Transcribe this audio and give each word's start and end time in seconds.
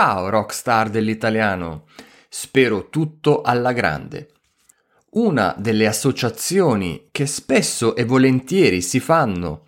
Ciao 0.00 0.28
rockstar 0.28 0.90
dell'italiano, 0.90 1.86
spero 2.28 2.88
tutto 2.88 3.42
alla 3.42 3.72
grande. 3.72 4.28
Una 5.14 5.56
delle 5.58 5.88
associazioni 5.88 7.08
che 7.10 7.26
spesso 7.26 7.96
e 7.96 8.04
volentieri 8.04 8.80
si 8.80 9.00
fanno 9.00 9.66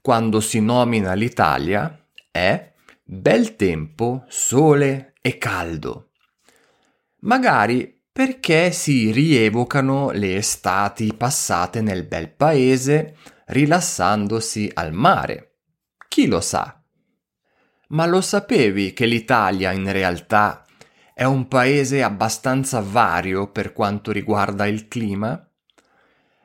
quando 0.00 0.40
si 0.40 0.60
nomina 0.60 1.12
l'Italia 1.12 1.96
è 2.28 2.72
bel 3.04 3.54
tempo, 3.54 4.24
sole 4.26 5.12
e 5.20 5.38
caldo. 5.38 6.08
Magari 7.20 8.02
perché 8.10 8.72
si 8.72 9.12
rievocano 9.12 10.10
le 10.10 10.34
estati 10.34 11.14
passate 11.14 11.82
nel 11.82 12.02
bel 12.02 12.28
paese 12.30 13.16
rilassandosi 13.46 14.72
al 14.74 14.92
mare. 14.92 15.58
Chi 16.08 16.26
lo 16.26 16.40
sa? 16.40 16.77
Ma 17.88 18.04
lo 18.04 18.20
sapevi 18.20 18.92
che 18.92 19.06
l'Italia 19.06 19.72
in 19.72 19.90
realtà 19.90 20.64
è 21.14 21.24
un 21.24 21.48
paese 21.48 22.02
abbastanza 22.02 22.80
vario 22.80 23.50
per 23.50 23.72
quanto 23.72 24.12
riguarda 24.12 24.66
il 24.66 24.88
clima? 24.88 25.42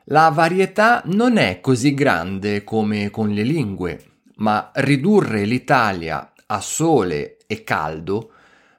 La 0.04 0.30
varietà 0.30 1.02
non 1.06 1.36
è 1.36 1.60
così 1.60 1.92
grande 1.92 2.64
come 2.64 3.10
con 3.10 3.28
le 3.28 3.42
lingue, 3.42 4.04
ma 4.36 4.70
ridurre 4.74 5.44
l'Italia 5.44 6.32
a 6.46 6.60
sole 6.60 7.36
e 7.46 7.62
caldo 7.62 8.32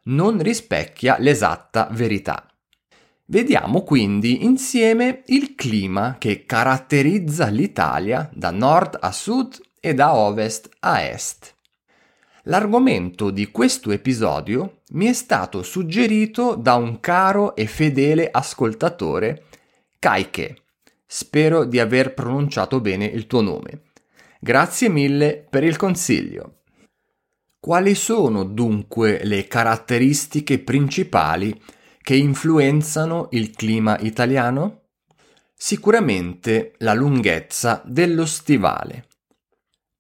non 0.06 0.40
rispecchia 0.42 1.18
l'esatta 1.20 1.88
verità. 1.92 2.48
Vediamo 3.26 3.84
quindi 3.84 4.44
insieme 4.44 5.22
il 5.28 5.54
clima 5.54 6.16
che 6.18 6.46
caratterizza 6.46 7.48
l'Italia 7.48 8.28
da 8.34 8.50
nord 8.50 8.98
a 9.00 9.12
sud 9.12 9.60
e 9.80 9.94
da 9.94 10.16
ovest 10.16 10.70
a 10.80 11.04
est. 11.04 11.54
L'argomento 12.48 13.32
di 13.32 13.50
questo 13.50 13.92
episodio 13.92 14.82
mi 14.90 15.08
è 15.08 15.14
stato 15.14 15.64
suggerito 15.64 16.54
da 16.54 16.76
un 16.76 17.00
caro 17.00 17.56
e 17.56 17.66
fedele 17.66 18.30
ascoltatore, 18.30 19.46
Kaike. 19.98 20.58
Spero 21.08 21.66
di 21.66 21.80
aver 21.80 22.14
pronunciato 22.14 22.80
bene 22.82 23.06
il 23.06 23.26
tuo 23.26 23.42
nome. 23.42 23.86
Grazie 24.40 24.90
mille 24.90 25.44
per 25.50 25.64
il 25.64 25.76
consiglio. 25.76 26.62
Quali 27.60 27.96
sono 27.96 28.44
dunque 28.44 29.22
le 29.24 29.48
caratteristiche 29.48 30.60
principali 30.60 31.60
che 32.00 32.16
influenzano 32.16 33.28
il 33.32 33.50
clima 33.56 33.98
italiano? 34.02 34.82
Sicuramente 35.56 36.74
la 36.78 36.94
lunghezza 36.94 37.82
dello 37.84 38.28
stivale. 38.28 39.08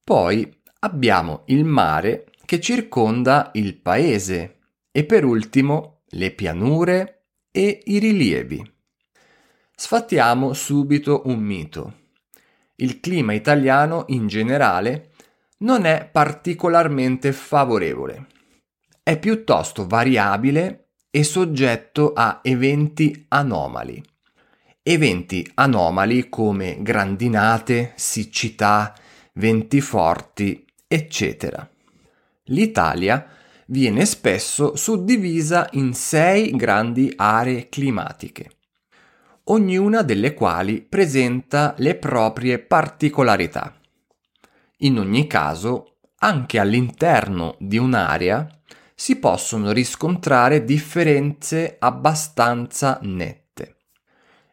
Poi 0.03 0.61
abbiamo 0.81 1.41
il 1.47 1.65
mare 1.65 2.27
che 2.45 2.59
circonda 2.59 3.51
il 3.55 3.75
paese 3.75 4.59
e 4.91 5.03
per 5.03 5.25
ultimo 5.25 6.03
le 6.09 6.31
pianure 6.31 7.25
e 7.51 7.81
i 7.85 7.99
rilievi. 7.99 8.73
Sfattiamo 9.75 10.53
subito 10.53 11.23
un 11.25 11.39
mito. 11.39 12.03
Il 12.75 12.99
clima 12.99 13.33
italiano 13.33 14.05
in 14.07 14.27
generale 14.27 15.11
non 15.59 15.85
è 15.85 16.07
particolarmente 16.09 17.31
favorevole. 17.31 18.27
È 19.01 19.17
piuttosto 19.19 19.87
variabile 19.87 20.89
e 21.09 21.23
soggetto 21.23 22.13
a 22.13 22.39
eventi 22.43 23.25
anomali. 23.29 24.03
Eventi 24.81 25.49
anomali 25.55 26.29
come 26.29 26.81
grandinate, 26.81 27.93
siccità, 27.95 28.93
venti 29.33 29.81
forti, 29.81 30.65
eccetera. 30.87 31.67
L'Italia 32.49 33.27
viene 33.67 34.05
spesso 34.05 34.75
suddivisa 34.75 35.67
in 35.71 35.93
sei 35.93 36.55
grandi 36.55 37.11
aree 37.15 37.69
climatiche, 37.69 38.51
ognuna 39.45 40.03
delle 40.03 40.35
quali 40.35 40.81
presenta 40.81 41.73
le 41.79 41.95
proprie 41.95 42.59
particolarità. 42.59 43.75
In 44.79 44.99
ogni 44.99 45.25
caso, 45.25 45.97
anche 46.17 46.59
all'interno 46.59 47.55
di 47.59 47.77
un'area 47.77 48.47
si 48.93 49.17
possono 49.17 49.71
riscontrare 49.71 50.63
differenze 50.63 51.77
abbastanza 51.79 52.99
nette. 53.01 53.77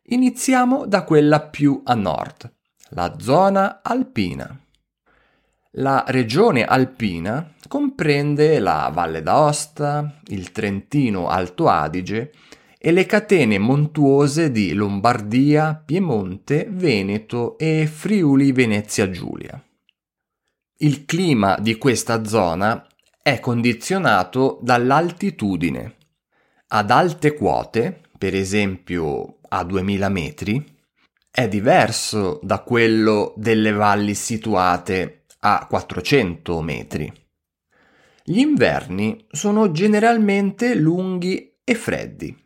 Iniziamo 0.04 0.86
da 0.86 1.04
quella 1.04 1.40
più 1.40 1.82
a 1.84 1.94
nord, 1.94 2.50
la 2.90 3.16
zona 3.18 3.80
alpina. 3.82 4.58
La 5.76 6.04
regione 6.08 6.64
alpina 6.64 7.51
comprende 7.72 8.58
la 8.58 8.90
Valle 8.92 9.22
d'Aosta, 9.22 10.18
il 10.26 10.52
Trentino 10.52 11.28
Alto 11.28 11.70
Adige 11.70 12.30
e 12.76 12.92
le 12.92 13.06
catene 13.06 13.56
montuose 13.56 14.50
di 14.50 14.74
Lombardia, 14.74 15.82
Piemonte, 15.82 16.68
Veneto 16.68 17.56
e 17.56 17.88
Friuli 17.90 18.52
Venezia 18.52 19.08
Giulia. 19.08 19.58
Il 20.80 21.06
clima 21.06 21.56
di 21.58 21.78
questa 21.78 22.26
zona 22.26 22.86
è 23.22 23.40
condizionato 23.40 24.58
dall'altitudine. 24.60 25.96
Ad 26.66 26.90
alte 26.90 27.32
quote, 27.32 28.02
per 28.18 28.34
esempio 28.34 29.38
a 29.48 29.64
2000 29.64 30.08
metri, 30.10 30.62
è 31.30 31.48
diverso 31.48 32.38
da 32.42 32.58
quello 32.58 33.32
delle 33.38 33.72
valli 33.72 34.12
situate 34.12 35.24
a 35.38 35.64
400 35.66 36.60
metri. 36.60 37.20
Gli 38.24 38.38
inverni 38.38 39.26
sono 39.30 39.72
generalmente 39.72 40.76
lunghi 40.76 41.56
e 41.64 41.74
freddi, 41.74 42.36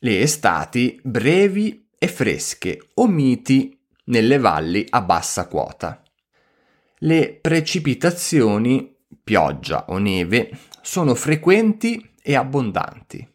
le 0.00 0.20
estati 0.20 1.00
brevi 1.04 1.88
e 1.96 2.08
fresche 2.08 2.80
o 2.94 3.06
miti 3.06 3.78
nelle 4.06 4.38
valli 4.38 4.84
a 4.88 5.00
bassa 5.02 5.46
quota. 5.46 6.02
Le 6.98 7.38
precipitazioni, 7.40 8.92
pioggia 9.22 9.84
o 9.88 9.98
neve, 9.98 10.50
sono 10.82 11.14
frequenti 11.14 12.14
e 12.20 12.34
abbondanti. 12.34 13.26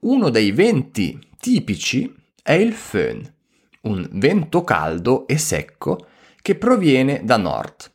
Uno 0.00 0.30
dei 0.30 0.52
venti 0.52 1.18
tipici 1.38 2.14
è 2.42 2.52
il 2.52 2.72
föhn, 2.72 3.34
un 3.82 4.08
vento 4.12 4.62
caldo 4.62 5.26
e 5.26 5.36
secco 5.36 6.08
che 6.40 6.54
proviene 6.54 7.22
da 7.24 7.36
nord. 7.36 7.92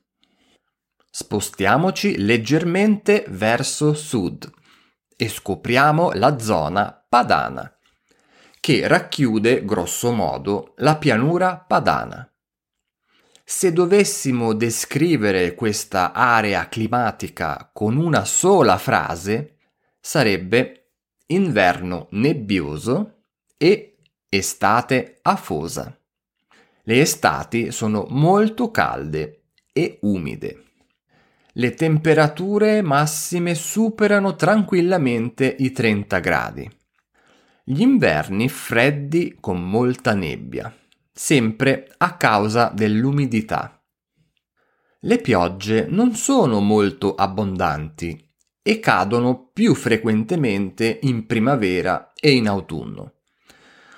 Spostiamoci 1.14 2.20
leggermente 2.20 3.26
verso 3.28 3.94
sud 3.94 4.50
e 5.18 5.28
scopriamo 5.28 6.14
la 6.14 6.40
zona 6.40 7.06
padana, 7.08 7.70
che 8.62 8.88
racchiude 8.88 9.66
grosso 9.66 10.14
modo 10.14 10.74
la 10.78 10.96
pianura 10.96 11.58
padana. 11.58 12.26
Se 13.44 13.74
dovessimo 13.74 14.54
descrivere 14.54 15.54
questa 15.54 16.14
area 16.14 16.70
climatica 16.70 17.70
con 17.74 17.98
una 17.98 18.24
sola 18.24 18.78
frase, 18.78 19.58
sarebbe 20.00 20.94
inverno 21.26 22.08
nebbioso 22.12 23.24
e 23.58 23.98
estate 24.30 25.20
afosa. 25.24 25.94
Le 26.84 27.02
estati 27.02 27.74
sono 27.74 28.06
molto 28.08 28.72
calde 28.72 29.44
e 29.74 29.98
umide. 30.04 30.71
Le 31.53 31.73
temperature 31.73 32.81
massime 32.81 33.56
superano 33.56 34.38
tranquillamente 34.38 35.53
i 35.59 35.73
30 35.73 36.19
gradi. 36.19 36.72
Gli 37.66 37.81
inverni 37.81 38.48
freddi 38.48 39.36
con 39.38 39.62
molta 39.62 40.13
nebbia, 40.13 40.74
sempre 41.12 41.94
a 41.98 42.15
causa 42.15 42.71
dell'umidità. 42.74 43.83
Le 45.01 45.18
piogge 45.18 45.88
non 45.89 46.15
sono 46.15 46.62
molto 46.62 47.15
abbondanti 47.15 48.30
e 48.62 48.80
cadono 48.80 49.50
più 49.51 49.75
frequentemente 49.75 51.00
in 51.01 51.25
primavera 51.25 52.13
e 52.15 52.31
in 52.31 52.47
autunno. 52.47 53.15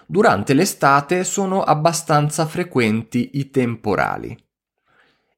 Durante 0.08 0.56
l'estate 0.56 1.24
sono 1.24 1.62
abbastanza 1.62 2.48
frequenti 2.48 3.32
i 3.34 3.52
temporali. 3.52 4.36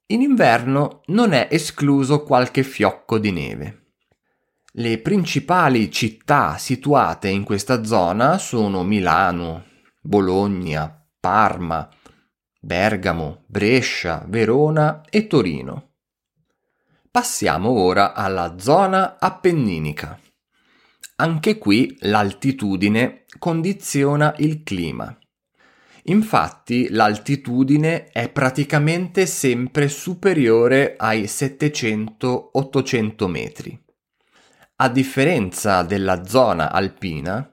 In 0.08 0.22
inverno 0.22 1.02
non 1.08 1.34
è 1.34 1.48
escluso 1.50 2.22
qualche 2.22 2.62
fiocco 2.62 3.18
di 3.18 3.32
neve. 3.32 3.94
Le 4.74 5.00
principali 5.00 5.90
città 5.92 6.58
situate 6.58 7.30
in 7.30 7.44
questa 7.44 7.84
zona 7.84 8.38
sono 8.38 8.84
Milano, 8.84 9.64
Bologna, 10.00 11.08
Parma, 11.20 11.90
Bergamo, 12.60 13.46
Brescia, 13.48 14.24
Verona 14.28 15.02
e 15.10 15.26
Torino. 15.26 15.94
Passiamo 17.10 17.72
ora 17.72 18.14
alla 18.14 18.60
zona 18.60 19.18
appenninica. 19.18 20.20
Anche 21.16 21.58
qui 21.58 21.98
l'altitudine 22.02 23.26
condiziona 23.40 24.36
il 24.38 24.62
clima. 24.62 25.18
Infatti 26.08 26.90
l'altitudine 26.90 28.10
è 28.10 28.30
praticamente 28.30 29.26
sempre 29.26 29.88
superiore 29.88 30.94
ai 30.98 31.24
700-800 31.24 33.28
metri. 33.28 33.82
a 34.78 34.90
differenza 34.90 35.84
della 35.84 36.26
zona 36.26 36.70
alpina, 36.70 37.50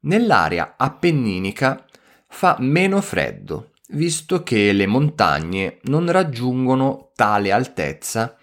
nell'area 0.00 0.74
appenninica 0.76 1.86
fa 2.26 2.56
meno 2.58 3.00
freddo, 3.00 3.70
visto 3.90 4.42
che 4.42 4.72
le 4.72 4.86
montagne 4.86 5.78
non 5.82 6.10
raggiungono 6.10 7.12
tale 7.14 7.52
altezza 7.52 8.36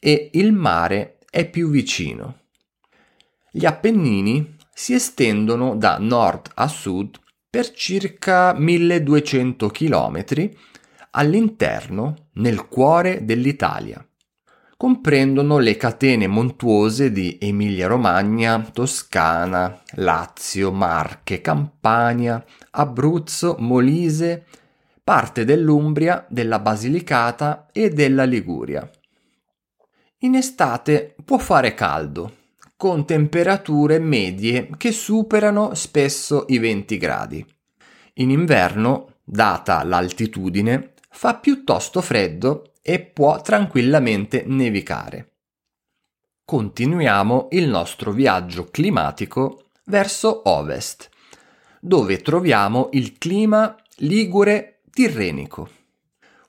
e 0.00 0.30
il 0.32 0.52
mare 0.52 1.18
è 1.30 1.46
più 1.48 1.68
vicino. 1.68 2.38
Gli 3.50 3.66
Appennini 3.66 4.56
si 4.72 4.94
estendono 4.94 5.76
da 5.76 5.98
nord 5.98 6.50
a 6.54 6.68
sud 6.68 7.18
per 7.50 7.72
circa 7.72 8.52
1200 8.52 9.68
km 9.68 10.24
all'interno, 11.12 12.28
nel 12.34 12.68
cuore 12.68 13.24
dell'Italia. 13.24 14.04
Comprendono 14.76 15.58
le 15.58 15.76
catene 15.76 16.26
montuose 16.26 17.10
di 17.10 17.38
Emilia-Romagna, 17.40 18.60
Toscana, 18.70 19.80
Lazio, 19.94 20.70
Marche, 20.70 21.40
Campania, 21.40 22.44
Abruzzo, 22.72 23.56
Molise, 23.58 24.44
parte 25.02 25.44
dell'Umbria, 25.44 26.24
della 26.28 26.58
Basilicata 26.58 27.68
e 27.72 27.88
della 27.88 28.24
Liguria. 28.24 28.88
In 30.18 30.34
estate 30.34 31.16
può 31.24 31.38
fare 31.38 31.74
caldo, 31.74 32.37
con 32.78 33.04
temperature 33.04 33.98
medie 33.98 34.70
che 34.76 34.92
superano 34.92 35.74
spesso 35.74 36.44
i 36.46 36.58
20 36.58 36.96
gradi. 36.96 37.44
In 38.14 38.30
inverno, 38.30 39.16
data 39.24 39.82
l'altitudine, 39.82 40.92
fa 41.10 41.34
piuttosto 41.34 42.00
freddo 42.00 42.74
e 42.80 43.00
può 43.00 43.40
tranquillamente 43.40 44.44
nevicare. 44.46 45.32
Continuiamo 46.44 47.48
il 47.50 47.66
nostro 47.66 48.12
viaggio 48.12 48.66
climatico 48.66 49.70
verso 49.86 50.48
ovest, 50.48 51.08
dove 51.80 52.18
troviamo 52.18 52.90
il 52.92 53.18
clima 53.18 53.74
ligure 53.96 54.82
tirrenico, 54.92 55.68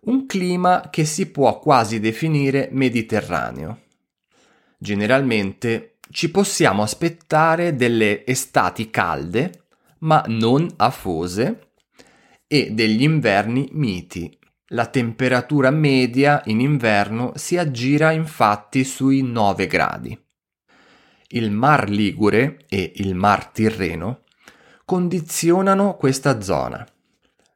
un 0.01 0.27
clima 0.27 0.89
che 0.91 1.05
si 1.05 1.31
può 1.31 1.57
quasi 1.57 1.99
definire 1.99 2.69
mediterraneo. 2.71 3.79
Generalmente 4.77 5.95
ci 6.11 6.31
possiamo 6.31 6.83
aspettare 6.83 7.75
delle 7.75 8.25
estati 8.25 8.89
calde, 8.89 9.65
ma 9.99 10.23
non 10.27 10.67
afose, 10.77 11.71
e 12.47 12.71
degli 12.71 13.03
inverni 13.03 13.69
miti. 13.73 14.35
La 14.71 14.87
temperatura 14.87 15.71
media 15.71 16.41
in 16.45 16.59
inverno 16.59 17.33
si 17.35 17.57
aggira 17.57 18.11
infatti 18.11 18.83
sui 18.83 19.21
9 19.21 19.67
gradi. 19.67 20.19
Il 21.29 21.51
Mar 21.51 21.89
Ligure 21.89 22.65
e 22.67 22.93
il 22.95 23.13
Mar 23.13 23.47
Tirreno 23.47 24.21
condizionano 24.85 25.95
questa 25.95 26.41
zona. 26.41 26.85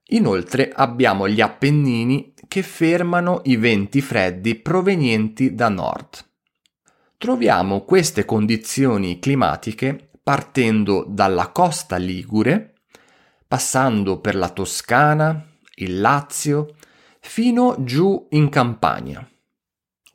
Inoltre 0.10 0.72
abbiamo 0.72 1.28
gli 1.28 1.42
Appennini 1.42 2.34
che 2.48 2.62
fermano 2.62 3.42
i 3.46 3.56
venti 3.56 4.02
freddi 4.02 4.54
provenienti 4.56 5.56
da 5.56 5.70
nord. 5.70 6.33
Troviamo 7.24 7.86
queste 7.86 8.26
condizioni 8.26 9.18
climatiche 9.18 10.10
partendo 10.22 11.06
dalla 11.08 11.52
costa 11.54 11.96
ligure, 11.96 12.82
passando 13.48 14.20
per 14.20 14.36
la 14.36 14.50
Toscana, 14.50 15.48
il 15.76 16.02
Lazio, 16.02 16.76
fino 17.22 17.78
giù 17.86 18.28
in 18.32 18.50
Campania. 18.50 19.26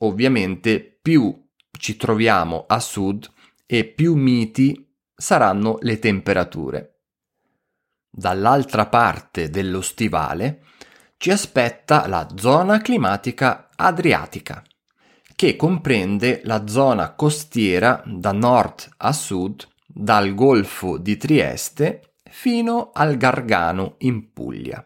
Ovviamente 0.00 0.98
più 1.00 1.48
ci 1.78 1.96
troviamo 1.96 2.66
a 2.68 2.78
sud 2.78 3.26
e 3.64 3.86
più 3.86 4.14
miti 4.14 4.94
saranno 5.14 5.78
le 5.80 5.98
temperature. 5.98 7.04
Dall'altra 8.10 8.84
parte 8.84 9.48
dello 9.48 9.80
stivale 9.80 10.62
ci 11.16 11.30
aspetta 11.30 12.06
la 12.06 12.28
zona 12.36 12.82
climatica 12.82 13.70
adriatica 13.74 14.62
che 15.38 15.54
comprende 15.54 16.40
la 16.42 16.66
zona 16.66 17.12
costiera 17.14 18.02
da 18.04 18.32
nord 18.32 18.88
a 18.96 19.12
sud, 19.12 19.64
dal 19.86 20.34
Golfo 20.34 20.98
di 20.98 21.16
Trieste 21.16 22.14
fino 22.28 22.90
al 22.92 23.16
Gargano 23.16 23.94
in 23.98 24.32
Puglia. 24.32 24.84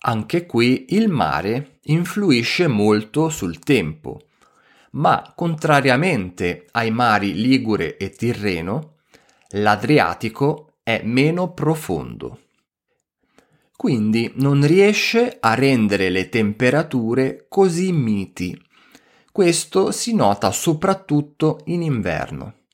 Anche 0.00 0.44
qui 0.44 0.88
il 0.90 1.08
mare 1.08 1.78
influisce 1.84 2.66
molto 2.66 3.30
sul 3.30 3.60
tempo, 3.60 4.26
ma 4.90 5.32
contrariamente 5.34 6.66
ai 6.72 6.90
mari 6.90 7.32
Ligure 7.32 7.96
e 7.96 8.10
Tirreno, 8.10 8.96
l'Adriatico 9.52 10.74
è 10.82 11.00
meno 11.02 11.54
profondo. 11.54 12.40
Quindi 13.74 14.32
non 14.34 14.66
riesce 14.66 15.38
a 15.40 15.54
rendere 15.54 16.10
le 16.10 16.28
temperature 16.28 17.46
così 17.48 17.90
miti 17.90 18.63
questo 19.34 19.90
si 19.90 20.14
nota 20.14 20.52
soprattutto 20.52 21.62
in 21.64 21.82
inverno. 21.82 22.66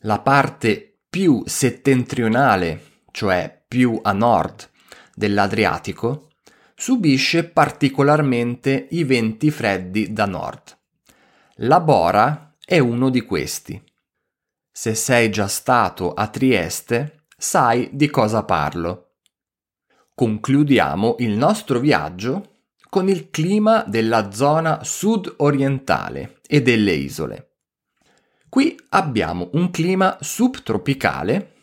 La 0.00 0.18
parte 0.18 0.98
più 1.08 1.42
settentrionale, 1.46 2.98
cioè 3.12 3.64
più 3.66 3.98
a 4.02 4.12
nord 4.12 4.68
dell'Adriatico, 5.14 6.32
subisce 6.74 7.44
particolarmente 7.44 8.88
i 8.90 9.04
venti 9.04 9.50
freddi 9.50 10.12
da 10.12 10.26
nord. 10.26 10.76
La 11.60 11.80
Bora 11.80 12.54
è 12.62 12.78
uno 12.78 13.08
di 13.08 13.22
questi. 13.22 13.82
Se 14.70 14.94
sei 14.94 15.30
già 15.30 15.48
stato 15.48 16.12
a 16.12 16.28
Trieste, 16.28 17.24
sai 17.38 17.88
di 17.94 18.10
cosa 18.10 18.44
parlo. 18.44 19.14
Concludiamo 20.14 21.14
il 21.20 21.38
nostro 21.38 21.78
viaggio 21.78 22.51
con 22.92 23.08
il 23.08 23.30
clima 23.30 23.84
della 23.84 24.32
zona 24.32 24.84
sud-orientale 24.84 26.40
e 26.46 26.60
delle 26.60 26.92
isole. 26.92 27.52
Qui 28.50 28.78
abbiamo 28.90 29.48
un 29.54 29.70
clima 29.70 30.18
subtropicale 30.20 31.54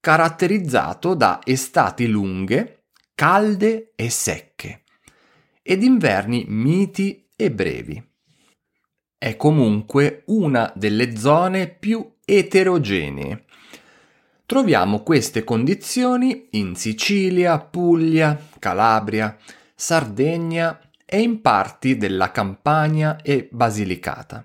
caratterizzato 0.00 1.12
da 1.12 1.40
estati 1.44 2.06
lunghe, 2.06 2.84
calde 3.14 3.92
e 3.96 4.08
secche, 4.08 4.84
ed 5.60 5.82
inverni 5.82 6.46
miti 6.48 7.28
e 7.36 7.50
brevi. 7.50 8.02
È 9.18 9.36
comunque 9.36 10.22
una 10.28 10.72
delle 10.74 11.18
zone 11.18 11.68
più 11.68 12.14
eterogenee. 12.24 13.44
Troviamo 14.46 15.02
queste 15.02 15.44
condizioni 15.44 16.48
in 16.52 16.74
Sicilia, 16.76 17.58
Puglia, 17.58 18.40
Calabria, 18.58 19.36
Sardegna 19.80 20.80
e 21.06 21.20
in 21.20 21.40
parti 21.40 21.96
della 21.96 22.32
Campania 22.32 23.22
e 23.22 23.48
Basilicata. 23.48 24.44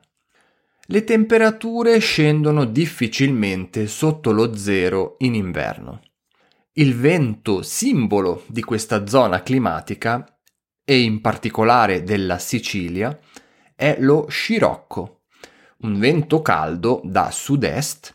Le 0.85 1.03
temperature 1.03 1.97
scendono 1.97 2.65
difficilmente 2.65 3.87
sotto 3.87 4.31
lo 4.31 4.55
zero 4.55 5.15
in 5.19 5.33
inverno. 5.33 6.01
Il 6.73 6.95
vento 6.95 7.63
simbolo 7.63 8.43
di 8.45 8.61
questa 8.61 9.07
zona 9.07 9.41
climatica, 9.41 10.23
e 10.85 11.01
in 11.01 11.19
particolare 11.19 12.03
della 12.03 12.37
Sicilia, 12.37 13.17
è 13.73 13.97
lo 13.99 14.27
scirocco, 14.29 15.21
un 15.77 15.97
vento 15.97 16.43
caldo 16.43 17.01
da 17.03 17.31
sud-est 17.31 18.13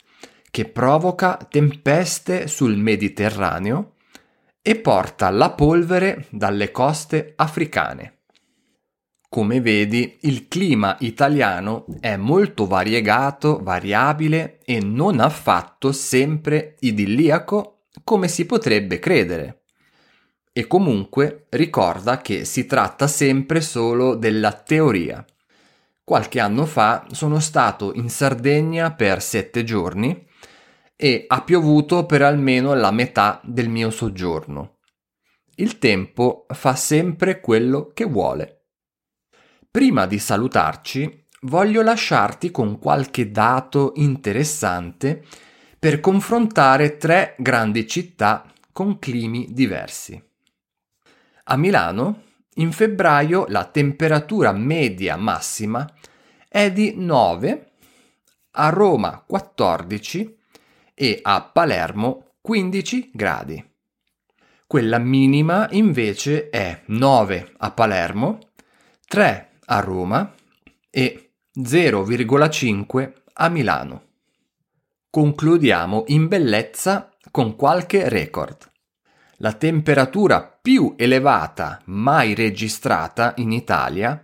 che 0.53 0.67
provoca 0.67 1.37
tempeste 1.51 2.47
sul 2.47 2.77
Mediterraneo 2.77 3.95
e 4.69 4.77
porta 4.77 5.31
la 5.31 5.53
polvere 5.53 6.27
dalle 6.29 6.71
coste 6.71 7.33
africane. 7.37 8.25
Come 9.27 9.63
vedi, 9.63 10.19
il 10.25 10.47
clima 10.47 10.95
italiano 11.01 11.87
è 12.01 12.17
molto 12.17 12.67
variegato, 12.67 13.61
variabile 13.63 14.59
e 14.67 14.81
non 14.81 15.21
affatto 15.21 15.91
sempre 15.91 16.77
idilliaco 16.81 17.85
come 18.05 18.29
si 18.29 18.45
potrebbe 18.45 18.99
credere. 18.99 19.63
E 20.53 20.67
comunque 20.67 21.47
ricorda 21.49 22.19
che 22.19 22.45
si 22.45 22.67
tratta 22.67 23.07
sempre 23.07 23.63
solo 23.63 24.17
della 24.17 24.53
teoria. 24.53 25.25
Qualche 26.05 26.41
anno 26.41 26.67
fa 26.67 27.07
sono 27.13 27.41
stato 27.41 27.95
in 27.95 28.11
Sardegna 28.11 28.93
per 28.93 29.23
sette 29.23 29.65
giorni 29.65 30.28
e 31.01 31.27
ha 31.29 31.43
piovuto 31.43 32.07
per 32.07 32.23
almeno 32.23 32.75
la 32.75 32.91
metà 32.91 33.41
del 33.45 33.69
mio 33.69 33.89
soggiorno. 33.91 34.79
Il 35.55 35.79
tempo 35.79 36.47
fa 36.49 36.75
sempre 36.75 37.39
quello 37.39 37.93
che 37.95 38.05
vuole. 38.05 38.65
Prima 39.71 40.07
di 40.07 40.19
salutarci, 40.19 41.27
voglio 41.43 41.83
lasciarti 41.83 42.51
con 42.51 42.81
qualche 42.81 43.31
dato 43.31 43.93
interessante 43.95 45.25
per 45.79 46.01
confrontare 46.01 46.97
tre 46.97 47.37
grandi 47.39 47.87
città 47.87 48.53
con 48.73 48.99
climi 48.99 49.47
diversi. 49.53 50.21
A 51.45 51.57
Milano, 51.57 52.25
in 52.55 52.73
febbraio, 52.73 53.47
la 53.47 53.67
temperatura 53.67 54.51
media 54.51 55.15
massima 55.15 55.89
è 56.49 56.73
di 56.73 56.95
9 56.97 57.71
a 58.51 58.69
Roma 58.71 59.23
14 59.25 60.38
e 61.01 61.21
a 61.23 61.43
Palermo 61.43 62.33
15 62.41 63.13
gradi. 63.15 63.65
Quella 64.67 64.99
minima 64.99 65.69
invece 65.71 66.51
è 66.51 66.83
9 66.87 67.53
a 67.59 67.71
Palermo, 67.71 68.41
3 69.07 69.51
a 69.67 69.79
Roma 69.79 70.35
e 70.91 71.35
0,5 71.57 73.13
a 73.35 73.49
Milano. 73.49 74.07
Concludiamo 75.09 76.03
in 76.09 76.27
bellezza 76.27 77.13
con 77.31 77.55
qualche 77.55 78.09
record. 78.09 78.69
La 79.37 79.53
temperatura 79.53 80.43
più 80.43 80.95
elevata 80.97 81.81
mai 81.85 82.35
registrata 82.35 83.35
in 83.37 83.53
Italia 83.53 84.21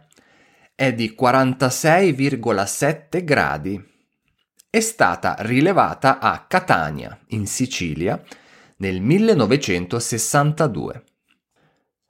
è 0.74 0.92
di 0.92 1.14
46,7 1.18 3.22
gradi 3.22 3.92
è 4.74 4.80
stata 4.80 5.36
rilevata 5.38 6.18
a 6.18 6.46
Catania, 6.48 7.16
in 7.28 7.46
Sicilia, 7.46 8.20
nel 8.78 9.00
1962. 9.00 11.04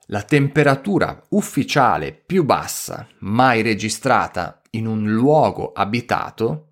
La 0.07 0.23
temperatura 0.23 1.21
ufficiale 1.29 2.11
più 2.11 2.43
bassa 2.43 3.07
mai 3.19 3.61
registrata 3.61 4.63
in 4.71 4.87
un 4.87 5.11
luogo 5.11 5.73
abitato 5.73 6.69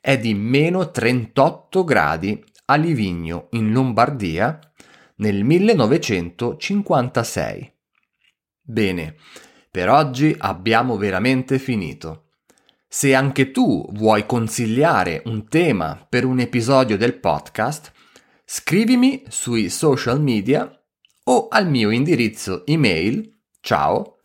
è 0.00 0.18
di 0.18 0.34
meno 0.34 0.90
38 0.90 1.84
gradi 1.84 2.44
a 2.64 2.74
Livigno, 2.74 3.46
in 3.50 3.70
Lombardia, 3.70 4.58
nel 5.18 5.44
1956. 5.44 7.72
Bene, 8.60 9.14
per 9.70 9.88
oggi 9.88 10.34
abbiamo 10.36 10.96
veramente 10.96 11.60
finito. 11.60 12.21
Se 12.94 13.14
anche 13.14 13.52
tu 13.52 13.88
vuoi 13.92 14.26
consigliare 14.26 15.22
un 15.24 15.48
tema 15.48 16.06
per 16.06 16.26
un 16.26 16.40
episodio 16.40 16.98
del 16.98 17.18
podcast, 17.18 17.90
scrivimi 18.44 19.24
sui 19.28 19.70
social 19.70 20.20
media 20.20 20.70
o 21.24 21.48
al 21.48 21.70
mio 21.70 21.88
indirizzo 21.88 22.66
email 22.66 23.38
ciao 23.60 24.18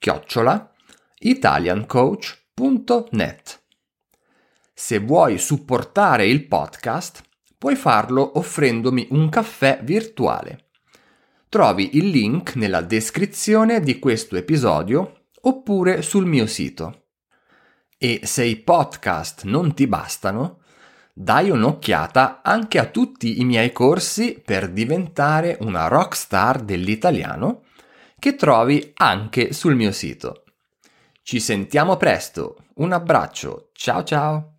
chiocciola 0.00 0.74
italiancoach.net. 1.20 3.62
Se 4.74 4.98
vuoi 4.98 5.38
supportare 5.38 6.26
il 6.26 6.48
podcast, 6.48 7.22
puoi 7.56 7.76
farlo 7.76 8.36
offrendomi 8.36 9.06
un 9.10 9.28
caffè 9.28 9.78
virtuale. 9.84 10.70
Trovi 11.48 11.96
il 11.96 12.08
link 12.08 12.56
nella 12.56 12.80
descrizione 12.80 13.80
di 13.80 14.00
questo 14.00 14.34
episodio 14.34 15.26
oppure 15.42 16.02
sul 16.02 16.26
mio 16.26 16.46
sito. 16.46 17.02
E 18.00 18.20
se 18.22 18.44
i 18.44 18.54
podcast 18.54 19.42
non 19.42 19.74
ti 19.74 19.88
bastano, 19.88 20.60
dai 21.12 21.50
un'occhiata 21.50 22.42
anche 22.44 22.78
a 22.78 22.86
tutti 22.86 23.40
i 23.40 23.44
miei 23.44 23.72
corsi 23.72 24.40
per 24.44 24.70
diventare 24.70 25.58
una 25.62 25.88
rockstar 25.88 26.62
dell'italiano 26.62 27.62
che 28.20 28.36
trovi 28.36 28.92
anche 28.94 29.52
sul 29.52 29.74
mio 29.74 29.90
sito. 29.90 30.44
Ci 31.22 31.40
sentiamo 31.40 31.96
presto, 31.96 32.66
un 32.74 32.92
abbraccio, 32.92 33.70
ciao 33.72 34.04
ciao! 34.04 34.57